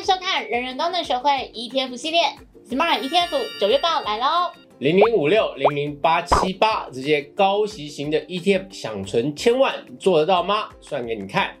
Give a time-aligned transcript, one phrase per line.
[0.00, 2.22] 迎收看人人都能学会 ETF 系列
[2.70, 4.50] Smart ETF 九月报来喽！
[4.78, 10.70] 零零五六零零八七八这些高息型的 ETF，想存千万做得到吗？
[10.80, 11.54] 算给你看。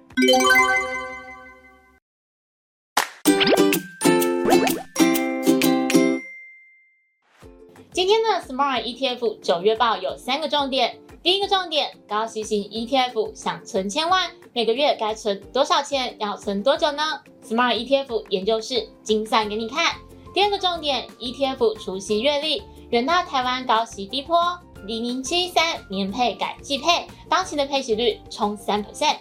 [7.92, 10.98] 今天的 Smart ETF 九月报有三个重点。
[11.22, 16.16] 第一个重点，高息型 ETF 想存千万，每个月该存多少钱？
[16.18, 19.96] 要存多久呢？Smart ETF 研究室精算给你看。
[20.32, 29.16] 第二个重点，ETF 除息月历，远大台湾高息低坡，零零七三年配改季配，当期的配息率冲三 percent。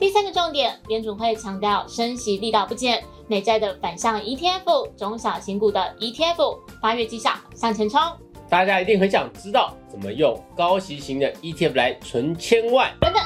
[0.00, 8.00] 第三个重点，联储会强调升息力道不减，美债的反向 ETF，中小型股的 ETF，八月绩效向前冲。
[8.48, 12.92] 大家一定很想知道怎么用高息型的 ETF 来存千万。
[13.00, 13.22] 等等，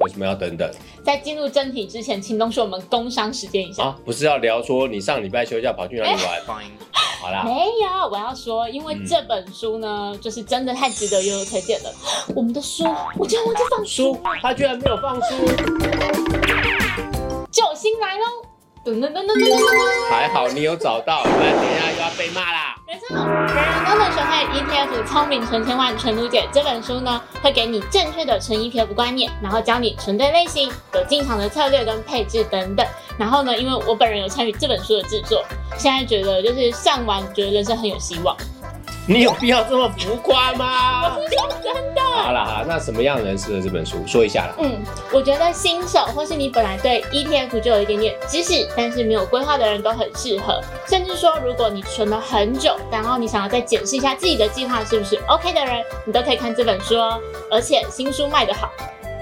[0.00, 0.70] 为什么要等等
[1.04, 3.84] 在进入正题之前，请容许我们工商时间一下。
[3.84, 3.96] 啊？
[4.04, 6.10] 不是要聊说你上礼拜休假跑去哪里
[6.46, 6.62] 玩？
[7.20, 11.92] 好啦，没有，我要说，因为这本书呢，就是真的太值得悠悠推荐了。
[12.34, 12.84] 我们的书，
[13.16, 15.46] 我竟然忘记放书书，他居然没有放书，
[17.50, 18.24] 救星来喽！
[18.84, 20.10] 噔噔噔噔噔噔噔。
[20.10, 22.67] 还好你有找到，不然等一下又要被骂啦。
[22.88, 32.86] 没错，人人都能学会 ETF 聪明存千万存卢姐这本书呢，会给你正确的存 ETF 观念，然后教你存对类型、有进场的策略跟配置等等。
[33.18, 35.44] 然后呢，因为我本人有参与这本书的制作，
[35.76, 38.34] 现在觉得就是上完，觉得人生很有希望。
[39.10, 41.16] 你有必要这么浮夸吗？
[41.16, 42.02] 我是说真的。
[42.02, 44.06] 好啦好啦，那什么样的人适合这本书？
[44.06, 44.54] 说一下啦。
[44.58, 50.60] 嗯，我觉得新手或是你本来对 ETF 就有一点点知识，但是没有规划的人都很适合。
[50.86, 57.18] 甚至说，如果你存了很久，然后你想要再检视一下自己的计划是不是 OK 的人，你都可以看这本书哦。
[57.50, 58.70] 而且新书卖得好，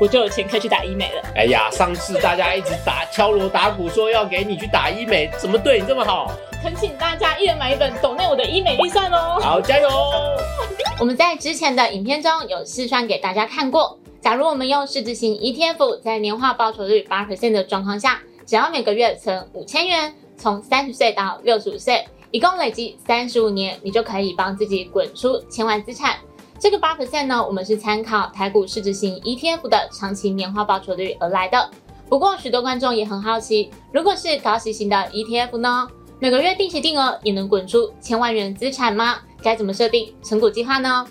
[0.01, 1.23] 我就有钱可以去打医美了。
[1.37, 6.33] 哎呀，上次大家一直打敲锣打鼓说要给你去打医美，怎么对你这么好？
[6.63, 9.39] 恳请大家一人买一本，抖内我的医美预算哦。
[9.41, 9.89] 好，加油！
[10.99, 13.99] 我们在之前的影片中有试算给大家看过。
[14.21, 26.17] 假如我们用市值型 ETF，在年化报酬率八 percent 的状况下，只要每个月存五千元，从三十岁到六十五岁，一共累积三十五年，你就可以帮自己滚出千万资产。
[26.59, 31.71] 这个八 percent 呢，我们是参考台股市值型 ETF 的长期年化报酬率而来的。
[32.09, 35.87] 不过，许多观众也很好奇，如果是高息型的 ETF 呢，
[36.19, 39.17] 每个月定期定额也能滚出千万元资产吗？
[39.43, 41.07] 该怎么设定存股计划呢？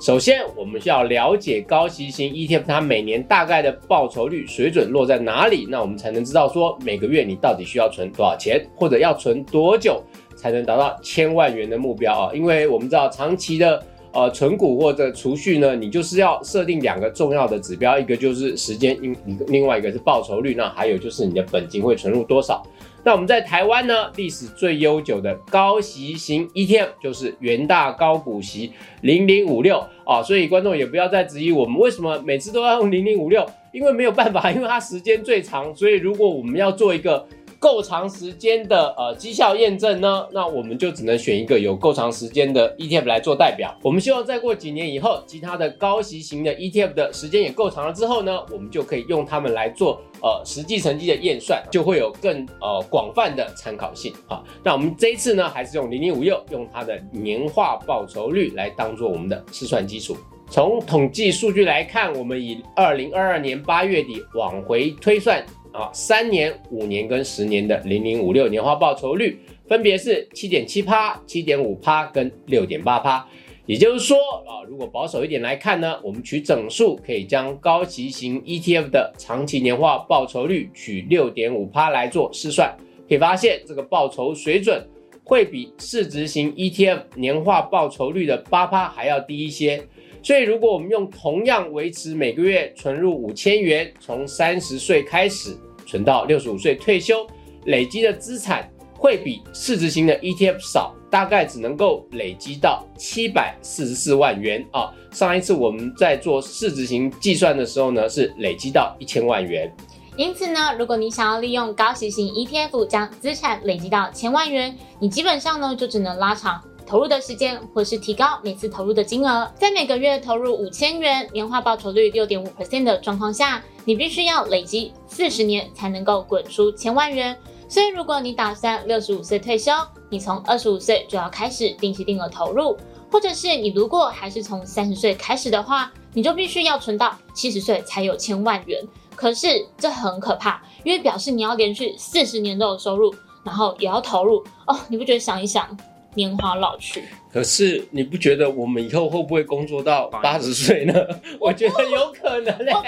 [0.00, 10.02] 首先，我们需要了解高息型 ETF 它每年大概的报酬率水准落在哪里，那我们才能知道说每个月你到底需要存多少钱，或者要存多久
[10.36, 12.34] 才能达到千万元的目标啊？
[12.34, 13.80] 因为我们知道长期的
[14.12, 22.60] 呃存股或者储蓄呢，你就是要设定两个重要的指标，一个就是时间，另另外一个是报酬率，那还有就是你的本金会存入多少。
[23.08, 28.70] 那我们在台湾呢，历史最悠久的高息型 ETF 就是元大高股息
[29.00, 37.26] 零零五六啊，所以观众也不要再质疑我们为什么每次都要用零零五六，因为没有办法，因为它时间最长，所以如果我们要做一个
[37.58, 43.76] 够长时间的呃绩效验证呢，那我们就只能选一个有够长时间的 ETF 来做代表。
[43.82, 54.42] 我们希望再过几年以后，其他的高息型的 ETF 的时间也够长了之后呢，我们就可以用它们来做呃实际成绩的验算，就会有更呃广泛的参考性啊。
[54.62, 60.16] 那我们这一次呢，还是用零零五六，用它的年化报酬率来当做我们的试算基础。
[60.50, 65.44] 从统计数据来看，我们以二零二二年八月底往回推算
[65.78, 73.24] 啊，三年、五年跟十年的零零五六年化报酬率分别是七点七趴、七点五趴跟六点八趴。
[73.64, 82.76] 也就是说啊，如果保守一点来看呢，我们取整数可以将高息型 ETF 的长期年化报酬率取六点五趴来做试算，
[83.08, 84.84] 可以发现这个报酬水准
[85.22, 89.80] 会比市值型 ETF 年化报酬率的八趴还要低一些。
[90.20, 95.56] 所以，如果我们用同样维持每个月存入五千元，从三十岁开始
[95.88, 97.26] 存到六十五岁退休，
[97.64, 104.92] 累积的资产会比市值型的 ETF 少，大概只能够累积到七百四十四万元啊。
[105.10, 109.74] 上一次我们在做市值型计算的时候呢，是累积到一千万元。
[110.16, 119.46] 因此呢，如果你想要利用高息型 ETF 将资产累积到千万元，你基本上呢就只能拉长投入的时间，或是提高每次投入的金额。
[119.56, 127.36] 在每个月投入五千元，年化报酬率六点五 percent 的状况下，你必须要累积四十年才能够滚出千万元。
[127.68, 129.70] 所以，如果你打算六十五岁退休，
[130.08, 132.74] 你从二十五岁就要开始定期定额投入，
[133.12, 138.82] 或者是你如果还是从三十岁开始的话，你就必须要存到七十岁才有千万元。
[139.14, 143.14] 可是这很可怕，因为表示你要连续四十年都有收入，
[143.44, 145.76] 然后也要投入哦，你不觉得想一想，
[146.14, 147.04] 年华老去？
[147.32, 150.94] 可是你不觉得我们以后会不会工作到八十岁呢？
[151.38, 152.72] 我觉得有可能嘞。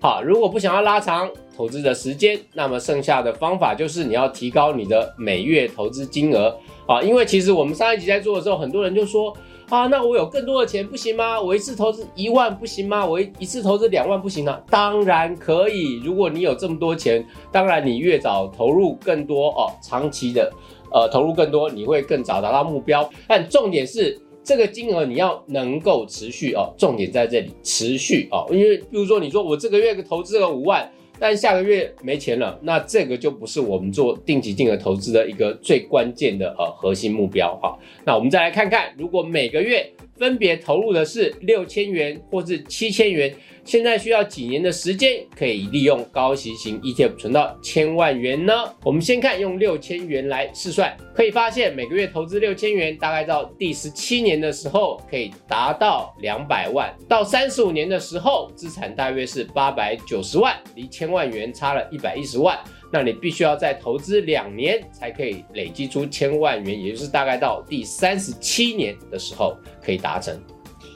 [0.00, 6.54] 好，如果不想要拉长投资的时间，那么剩下的方法就是你要提高你的每月投资金额
[6.86, 7.00] 啊。
[7.00, 9.34] 因为其实我们上一集在做的时候，很多人就说
[9.68, 11.40] 啊，那我有更多的钱不行吗？
[11.40, 13.04] 我一次投资一万不行吗？
[13.04, 14.60] 我一一次投资两万不行吗？
[14.70, 16.00] 当然可以。
[16.04, 20.52] 如果你有这么多钱，当然你越早投入更多哦，长期的
[20.92, 23.08] 呃投入更多，你会更早达到目标。
[23.26, 24.20] 但重点是。
[24.46, 30.86] 这个金额你要能够持续哦，重点在这里持续哦，因为比如说你说我这个月投资了五万，
[31.26, 37.78] 但下个月没钱了，那这个就不是我们做定期定额投资的一个最关键的呃核心目标哈。
[38.04, 43.34] 那我们再来看看，如果每个月分别投入的是六千元或是七千元。
[43.64, 48.52] 现在需要几年的时间可以利用高息型 ETF 存到千万元呢？
[48.84, 62.58] 我们先看用六千元来试算，可以发现每个月投资六千元，大概到第十七年的时候可以达到两百万，到三十五年的时候资产大约是八百九十万，离千万元差了一百一十万。
[62.94, 70.40] 那你必须要再投资两年才可以累积出千万元，也就是大概到第三十七年的时候可以达成。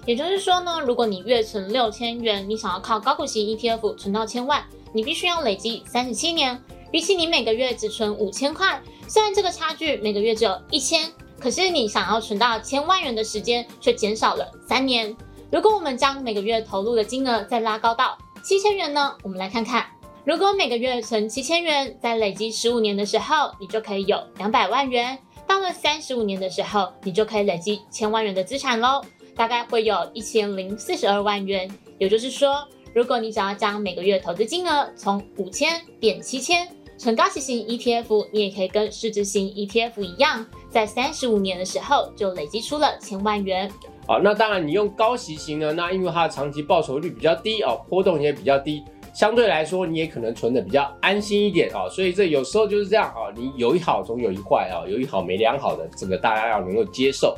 [0.07, 4.63] 也就是说呢，如果你月存六千元，你想要靠高股息 ETF 存到千万，
[4.93, 6.57] 你必须要累积三十七年。
[6.93, 11.03] 比起你每个月只存五千块，虽然这个差距每个月只有一千，
[11.41, 15.13] 可是你想要存到千万元的时间却减少了三年。
[15.51, 19.17] 如果我们将每个月投入的金额再拉高到七千元呢？
[19.25, 19.85] 我们来看看，
[20.29, 25.19] 如果每个月存七千元，在累积十五年的时候，你就可以有两百万元。
[25.47, 29.01] 到了三十五年的时候，你就可以累积千万元的资产喽。
[29.35, 31.67] 大概会有一千零四十二万元，
[31.97, 32.63] 也就是说，
[32.95, 43.73] 如果你想要将每个月投资金额从五千变七千，存高息型 ETF，你也可以跟市值型 ETF 一样，在三十五年的时候就累积出了千万元。
[44.07, 48.85] 好，那当然你用高息型呢，那因为它的长期报酬率比较低哦，波动也比较低，
[49.19, 51.91] 相对来说你也可能存的比较安心一点哦。
[51.91, 57.37] 所以这有时候就是这样啊，你有一好总有一坏啊，有一好没两好的，这个大家要能够接受。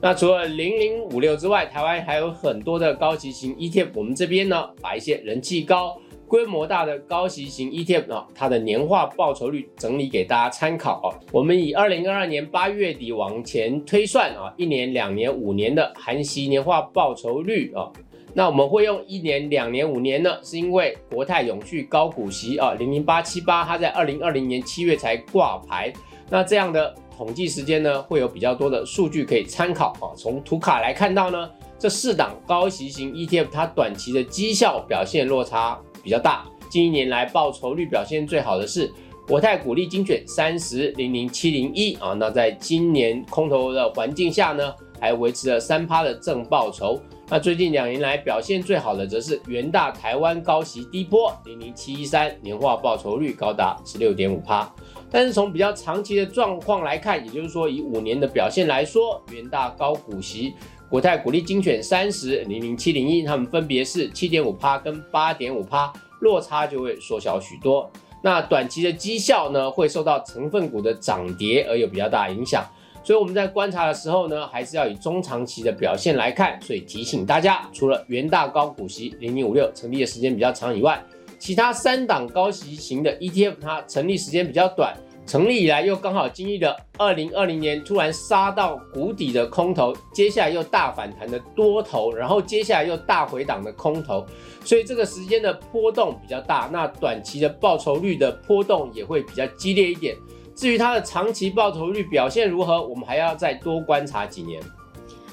[0.00, 3.88] 那除了零零五六之外，台湾还有很多的高息型 ETF。
[3.94, 11.10] 我们这边呢，把一些人气高、规模大的高息型 ETF 啊，它的年化报酬率整理给大家参考啊。
[11.32, 17.90] 我们以二零二二年八月底往前推算啊，一年、两年、五年的含息年化报酬率啊。
[18.36, 25.90] 那我们会用一年、两年、五年呢，是因为国泰永续高股息啊，零零八七八，它在二零二零年七月才挂牌。
[26.28, 26.94] 那这样的。
[27.16, 30.12] 统计时间呢，会有比较多的数据可以参考啊。
[30.14, 36.44] 从图卡来看到呢，这四档高息型 ETF 它短期的绩效表现落差比较大。
[36.68, 38.92] 近一年来报酬率表现最好的是
[39.26, 42.12] 国泰股利精选三十零零七零一啊。
[42.12, 47.00] 那在今年空头的环境下呢，还维持了三趴的正报酬。
[47.28, 54.72] 那最近两年来表现最好的则是元大台湾高息低波零零七一三，年化报酬率高达十六点五趴。
[55.10, 60.54] 但是从比较长期的状况来看，也就是说以五年的表现来说，元大高股息、
[60.88, 67.90] 国泰股利精选三十零零七零一，它们分别是七点五趴跟八点五趴，落差就会缩小许多。
[68.22, 72.64] 那短期的绩效呢，会受到成分股的涨跌而有比较大影响。
[73.06, 76.60] 所以我们在观察的时候呢，还是要以中长期的表现来看。
[76.60, 81.00] 所以提醒大家，除了元大高股息零零五六成立的时间比较长以外，
[81.38, 84.92] 其他三档高息型的 ETF，它成立时间比较短，
[85.24, 94.26] 成立以来又刚好经历了二零二零年突然杀到谷底的空头，接下来又大反弹的多头，然后接下来又大回档的空头，
[94.64, 100.16] 所以这个时间的波动比较大，那短期的报酬率的波动也会比较激烈一点。
[100.56, 104.60] 至于它的长期报酬率表现如何，我们还要再多观察几年。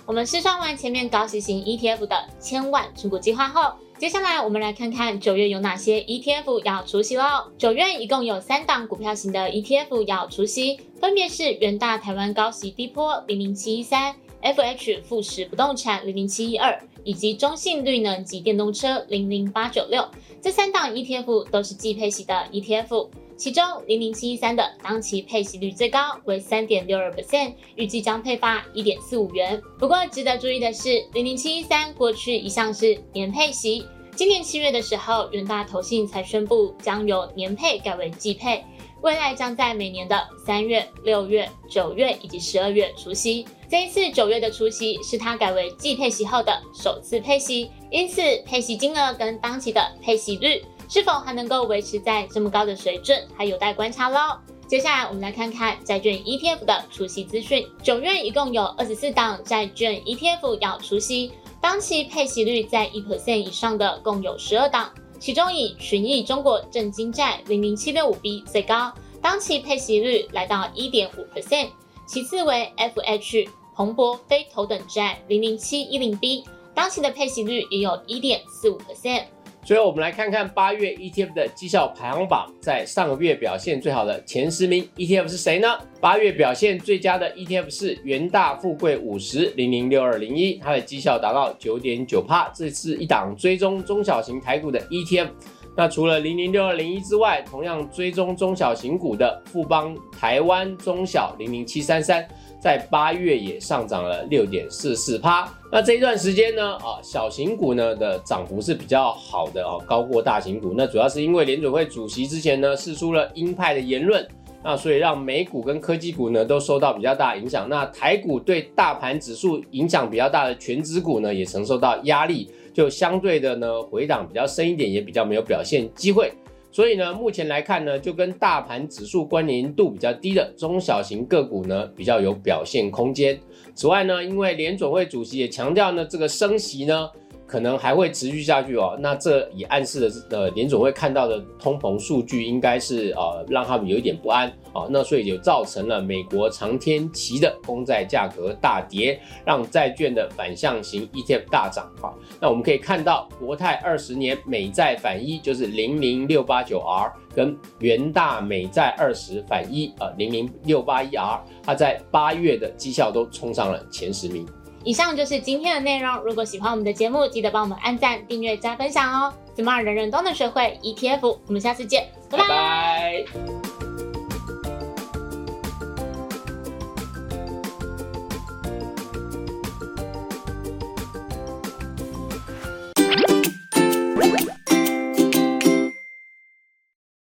[0.06, 3.72] 我们试算完前面高息型 ETF 的千万持股计划后。
[3.98, 7.24] 接下来我们来看看九月有哪些 ETF 要出席喽。
[7.58, 20.06] 九月一共有三档股票型的 ETF 要出席，分别是元大台湾高息低波零零七一三、FH 富时不动产零零七一二，以及中信绿能及电动车零零八九六。
[20.42, 23.08] 这三档 ETF 都是季配息的 ETF。
[23.36, 29.62] 其中零零七一三的当期配息率最高为三点六二 percent，预计将配发一点四五元。
[29.80, 33.86] 不过值得注意的是，零零七一三过去一向是年配息，
[34.16, 38.64] 今年七月的时候，元大投信才宣布将由年配改为季配，
[39.02, 43.46] 未来将在每年的三月、六月、九月以及十二月除息。
[43.70, 50.64] 这一次九月的除息是它改为季配息后的首次配息，因此配息金额跟当期的配息率。
[50.94, 54.38] 是否还能够维持在这么高的水准，还有待观察喽。
[54.68, 57.68] 接下来我们来看看债券 ETF 的出席资讯。
[57.82, 71.70] 九月一共有二十四档债券 ETF 要出席，当期配息率在一 percent 以上的共有十二档，其中以群益中国证金债零零七六五 B 最高，当期配息率来到一点五 percent，
[72.06, 76.44] 其次为 FH 彭博非头等债零零七一零 B，
[76.76, 79.24] 当期的配息率也有一点四五 percent。
[79.66, 85.68] 最后，我们来看看八月 ETF 的绩效排行榜，在上个月表现最好的前十名 ETF 是谁呢？
[86.02, 95.30] 八月表现最佳的 ETF 是元大富贵五十零零六二零一，它的绩效达到九点九帕，这是一档追踪中小型台股的 ETF。
[95.76, 102.28] 那除了零零六二零一之外，同样追踪中小型股的富邦台湾中小零零七三三。
[102.60, 105.54] 在八月也上涨了六点四四趴。
[105.70, 110.74] 那这一段时间呢，啊，小型股呢的涨幅是比较好的哦，高过大型股。
[110.74, 114.26] 那主要是因为联准会主席之前呢，释出了鹰派的言论，
[114.64, 117.68] 那所以让美股跟科技股呢都受到比较大影响。
[117.68, 126.34] 那台股对大盘指数影响比较大的全指股呢，也承受到压力，就相对的呢回档比较深一点，也比较没有表现机会。
[126.72, 133.40] 所以呢，目前来看呢，就跟大盘指数关联度比较低的中小型个股呢，比较有表现空间。
[133.76, 137.10] 此外呢，因为联总会主席也强调呢，这个升息呢。
[137.54, 152.10] 可能还会持续下去哦，那这也暗示了呃联总会看到的通膨数据应该是呃让他们有一点不安啊，那所以就造成了美国长天期的公债价格大跌，让债券的反向型 ETF 大涨啊。
[152.42, 164.44] 那我们可以看到国泰二十年美债反一就是零零六八九 R，跟元大美债二十反一啊零零六八一 R，它在八月的绩效都冲上了前十名。
[164.84, 166.18] 以上就是今天的内容。
[166.24, 169.34] 如果喜欢我们的节目，记得帮我们按赞、订阅、加分享哦。
[169.56, 172.93] Smart 人人都能学会 ETF，我们下次见，拜拜。